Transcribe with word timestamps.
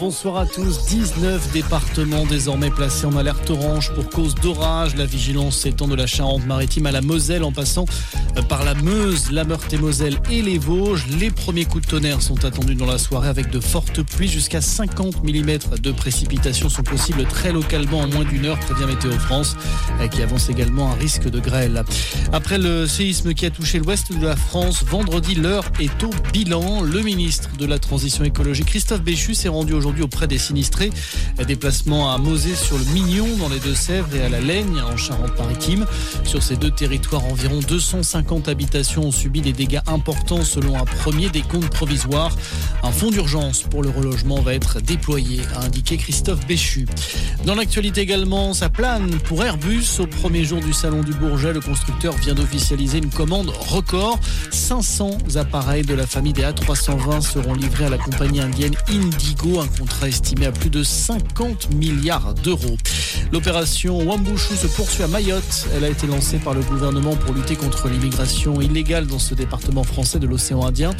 Bonsoir 0.00 0.38
à 0.38 0.46
tous. 0.46 0.86
19 0.86 1.52
départements 1.52 2.24
désormais 2.24 2.70
placés 2.70 3.06
en 3.06 3.16
alerte 3.16 3.50
orange 3.50 3.92
pour 3.94 4.08
cause 4.08 4.34
d'orage. 4.34 4.96
La 4.96 5.04
vigilance 5.04 5.58
s'étend 5.58 5.86
de 5.86 5.94
la 5.94 6.06
Charente-Maritime 6.06 6.86
à 6.86 6.90
la 6.90 7.02
Moselle 7.02 7.44
en 7.44 7.52
passant 7.52 7.84
par 8.48 8.64
la 8.64 8.74
Meuse, 8.74 9.30
la 9.30 9.44
Meurthe-et-Moselle 9.44 10.18
et 10.30 10.42
les 10.42 10.58
Vosges. 10.58 11.06
Les 11.06 11.30
premiers 11.30 11.64
coups 11.64 11.84
de 11.84 11.90
tonnerre 11.90 12.22
sont 12.22 12.44
attendus 12.44 12.74
dans 12.74 12.86
la 12.86 12.98
soirée 12.98 13.28
avec 13.28 13.50
de 13.50 13.60
fortes 13.60 14.02
pluies. 14.02 14.28
Jusqu'à 14.28 14.60
50 14.60 15.22
mm 15.22 15.78
de 15.80 15.92
précipitations 15.92 16.68
sont 16.68 16.82
possibles 16.82 17.24
très 17.24 17.52
localement 17.52 18.00
en 18.00 18.08
moins 18.08 18.24
d'une 18.24 18.46
heure, 18.46 18.58
prévient 18.60 18.86
Météo 18.86 19.12
France, 19.12 19.56
qui 20.10 20.22
avance 20.22 20.48
également 20.48 20.90
un 20.90 20.94
risque 20.94 21.28
de 21.28 21.40
grêle. 21.40 21.84
Après 22.32 22.58
le 22.58 22.86
séisme 22.86 23.34
qui 23.34 23.44
a 23.46 23.50
touché 23.50 23.78
l'ouest 23.78 24.12
de 24.12 24.24
la 24.24 24.36
France, 24.36 24.82
vendredi, 24.84 25.34
l'heure 25.34 25.64
est 25.78 26.02
au 26.02 26.10
bilan. 26.32 26.82
Le 26.82 27.02
ministre 27.02 27.50
de 27.58 27.66
la 27.66 27.78
Transition 27.78 28.24
écologique, 28.24 28.39
Christophe 28.66 29.02
Béchu, 29.02 29.34
s'est 29.34 29.48
rendu 29.48 29.74
aujourd'hui 29.74 30.02
auprès 30.02 30.26
des 30.26 30.38
sinistrés. 30.38 30.90
Déplacement 31.46 32.12
à 32.12 32.18
Mosée 32.18 32.54
sur 32.54 32.78
le 32.78 32.84
Mignon 32.86 33.26
dans 33.38 33.48
les 33.48 33.58
Deux-Sèvres 33.58 34.14
et 34.16 34.22
à 34.22 34.28
la 34.28 34.40
Laigne 34.40 34.80
en 34.80 34.96
Charente-Maritime. 34.96 35.86
Sur 36.24 36.42
ces 36.42 36.56
deux 36.56 36.70
territoires, 36.70 37.24
environ 37.24 37.60
250 37.60 38.48
habitations 38.48 39.04
ont 39.04 39.12
subi 39.12 39.40
des 39.40 39.52
dégâts 39.52 39.80
importants 39.86 40.42
selon 40.42 40.76
un 40.76 40.84
premier 40.84 41.28
décompte 41.28 41.72
provisoire. 41.72 42.34
Un 42.82 42.92
fonds 42.92 43.10
d'urgence 43.10 43.62
pour 43.62 43.82
le 43.82 43.90
relogement 43.90 44.40
va 44.40 44.54
être 44.54 44.80
déployé, 44.80 45.40
a 45.54 45.64
indiqué 45.64 45.96
Christophe 45.96 46.46
Béchu. 46.46 46.86
Dans 47.44 47.54
l'actualité 47.54 48.00
également, 48.00 48.54
ça 48.54 48.68
plane 48.68 49.18
pour 49.24 49.44
Airbus. 49.44 50.00
Au 50.00 50.06
premier 50.06 50.44
jour 50.44 50.60
du 50.60 50.72
salon 50.72 51.02
du 51.02 51.12
Bourget, 51.12 51.52
le 51.52 51.60
constructeur 51.60 52.14
vient 52.16 52.34
d'officialiser 52.34 52.98
une 52.98 53.10
commande 53.10 53.50
record. 53.50 54.18
500 54.50 55.18
appareils 55.36 55.84
de 55.84 55.94
la 55.94 56.06
famille 56.06 56.32
des 56.32 56.42
A320 56.42 57.20
seront 57.20 57.54
livrés 57.54 57.86
à 57.86 57.90
la 57.90 57.98
compagnie 57.98 58.29
indienne 58.38 58.74
Indigo, 58.88 59.60
un 59.60 59.66
contrat 59.66 60.08
estimé 60.08 60.46
à 60.46 60.52
plus 60.52 60.70
de 60.70 60.82
50 60.82 61.74
milliards 61.74 62.34
d'euros. 62.34 62.76
L'opération 63.32 63.98
Wambushu 63.98 64.54
se 64.56 64.66
poursuit 64.68 65.02
à 65.02 65.08
Mayotte. 65.08 65.68
Elle 65.74 65.84
a 65.84 65.88
été 65.88 66.06
lancée 66.06 66.38
par 66.38 66.54
le 66.54 66.60
gouvernement 66.60 67.16
pour 67.16 67.34
lutter 67.34 67.56
contre 67.56 67.88
l'immigration 67.88 68.60
illégale 68.60 69.06
dans 69.06 69.18
ce 69.18 69.34
département 69.34 69.84
français 69.84 70.18
de 70.18 70.26
l'océan 70.26 70.64
Indien. 70.64 70.90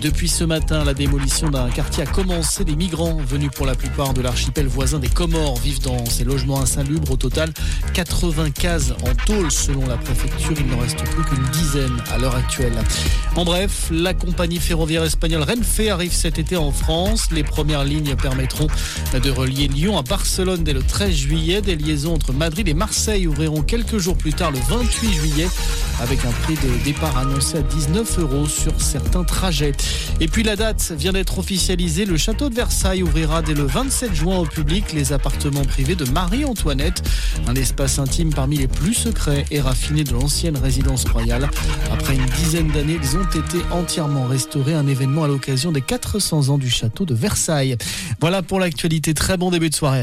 Depuis 0.00 0.28
ce 0.28 0.44
matin, 0.44 0.84
la 0.84 0.94
démolition 0.94 1.50
d'un 1.50 1.68
quartier 1.70 2.02
a 2.02 2.06
commencé. 2.06 2.64
Les 2.64 2.76
migrants 2.76 3.18
venus 3.26 3.50
pour 3.54 3.66
la 3.66 3.74
plupart 3.74 4.14
de 4.14 4.22
l'archipel 4.22 4.66
voisin 4.66 4.98
des 4.98 5.08
Comores 5.08 5.58
vivent 5.58 5.82
dans 5.82 6.04
ces 6.06 6.24
logements 6.24 6.60
insalubres. 6.60 7.12
Au 7.12 7.16
total, 7.16 7.52
80 7.92 8.50
cases 8.50 8.92
en 9.02 9.14
tôle 9.26 9.50
selon 9.50 9.86
la 9.86 9.96
préfecture. 9.96 10.52
Il 10.58 10.66
n'en 10.66 10.78
reste 10.78 11.02
plus 11.04 11.22
qu'une 11.24 11.44
dizaine 11.52 11.96
à 12.10 12.18
l'heure 12.18 12.34
actuelle. 12.34 12.74
En 13.36 13.44
bref, 13.44 13.88
la 13.90 14.14
compagnie 14.14 14.58
ferroviaire 14.58 15.04
espagnole 15.04 15.42
Renfe 15.42 15.80
arrive 15.90 16.12
cet 16.12 16.38
été 16.38 16.56
en 16.56 16.63
France. 16.72 17.28
Les 17.30 17.44
premières 17.44 17.84
lignes 17.84 18.14
permettront 18.16 18.66
de 19.12 19.30
relier 19.30 19.68
Lyon 19.68 19.98
à 19.98 20.02
Barcelone 20.02 20.62
dès 20.64 20.72
le 20.72 20.82
13 20.82 21.14
juillet. 21.14 21.60
Des 21.60 21.76
liaisons 21.76 22.14
entre 22.14 22.32
Madrid 22.32 22.68
et 22.68 22.74
Marseille 22.74 23.26
ouvriront 23.26 23.62
quelques 23.62 23.98
jours 23.98 24.16
plus 24.16 24.32
tard, 24.32 24.50
le 24.50 24.58
28 24.68 25.12
juillet, 25.12 25.48
avec 26.00 26.24
un 26.24 26.30
prix 26.42 26.54
de 26.54 26.84
départ 26.84 27.16
annoncé 27.18 27.58
à 27.58 27.62
19 27.62 28.18
euros 28.18 28.46
sur 28.46 28.80
certains 28.80 29.24
trajets. 29.24 29.72
Et 30.20 30.28
puis 30.28 30.42
la 30.42 30.56
date 30.56 30.92
vient 30.96 31.12
d'être 31.12 31.38
officialisée. 31.38 32.04
Le 32.04 32.16
château 32.16 32.48
de 32.48 32.54
Versailles 32.54 33.02
ouvrira 33.02 33.42
dès 33.42 33.54
le 33.54 33.64
27 33.64 34.14
juin 34.14 34.38
au 34.38 34.46
public 34.46 34.92
les 34.92 35.12
appartements 35.12 35.64
privés 35.64 35.94
de 35.94 36.04
Marie-Antoinette, 36.10 37.02
un 37.46 37.54
espace 37.54 37.98
intime 37.98 38.32
parmi 38.32 38.58
les 38.58 38.68
plus 38.68 38.94
secrets 38.94 39.44
et 39.50 39.60
raffinés 39.60 40.04
de 40.04 40.12
l'ancienne 40.12 40.56
résidence 40.56 41.04
royale. 41.04 41.48
Après 41.92 42.14
une 42.14 42.26
dizaine 42.26 42.68
d'années, 42.68 42.98
ils 43.02 43.16
ont 43.16 43.24
été 43.24 43.58
entièrement 43.70 44.26
restaurés, 44.26 44.74
un 44.74 44.86
événement 44.86 45.24
à 45.24 45.28
l'occasion 45.28 45.72
des 45.72 45.80
400 45.80 46.48
ans 46.48 46.53
du 46.58 46.70
château 46.70 47.04
de 47.04 47.14
Versailles. 47.14 47.76
Voilà 48.20 48.42
pour 48.42 48.60
l'actualité. 48.60 49.14
Très 49.14 49.36
bon 49.36 49.50
début 49.50 49.70
de 49.70 49.74
soirée 49.74 50.00
à 50.00 50.02